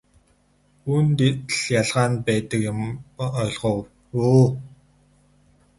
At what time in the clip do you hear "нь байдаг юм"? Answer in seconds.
2.11-2.79